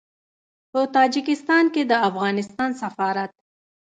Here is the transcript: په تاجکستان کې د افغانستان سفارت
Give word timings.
په 0.71 0.79
تاجکستان 0.95 1.65
کې 1.73 1.83
د 1.89 1.93
افغانستان 2.09 2.69
سفارت 2.81 3.31